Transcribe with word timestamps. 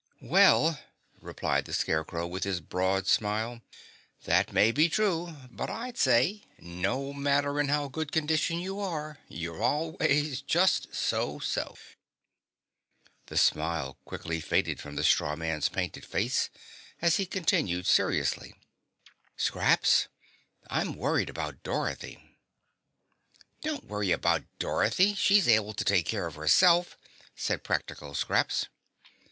"Well," 0.23 0.79
replied 1.19 1.65
the 1.65 1.73
Scarecrow, 1.73 2.25
with 2.25 2.43
his 2.43 2.59
broad 2.59 3.05
smile, 3.05 3.61
"that 4.23 4.51
may 4.51 4.71
be 4.71 4.89
true, 4.89 5.35
but 5.51 5.69
I'd 5.69 5.95
say 5.95 6.41
no 6.57 7.13
matter 7.13 7.59
in 7.59 7.67
how 7.67 7.87
good 7.87 8.11
condition 8.11 8.57
you 8.57 8.79
are, 8.79 9.19
you're 9.29 9.61
always 9.61 10.41
just 10.41 10.95
sew 10.95 11.37
sew." 11.37 11.75
The 13.27 13.37
smile 13.37 13.95
quickly 14.03 14.39
faded 14.41 14.79
from 14.79 14.95
the 14.95 15.03
straw 15.03 15.35
man's 15.35 15.69
painted 15.69 16.03
face 16.03 16.49
as 16.99 17.17
he 17.17 17.27
continued 17.27 17.85
seriously, 17.85 18.55
"Scraps, 19.37 20.07
I'm 20.67 20.95
worried 20.95 21.29
about 21.29 21.61
Dorothy." 21.61 22.39
"Don't 23.61 23.83
worry 23.85 24.11
about 24.11 24.45
Dorothy; 24.57 25.13
she's 25.13 25.47
able 25.47 25.75
to 25.75 25.85
take 25.85 26.07
care 26.07 26.25
of 26.25 26.33
herself," 26.33 26.97
said 27.35 27.63
practical 27.63 28.15
Scraps. 28.15 28.65